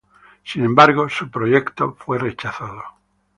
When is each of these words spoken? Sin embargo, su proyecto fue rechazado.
Sin 0.43 0.65
embargo, 0.65 1.07
su 1.09 1.29
proyecto 1.29 1.93
fue 1.99 2.17
rechazado. 2.17 2.81